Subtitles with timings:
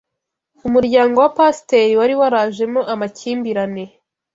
[0.67, 3.83] Umuryango wa Pasiteri wari warajemo amakimbirane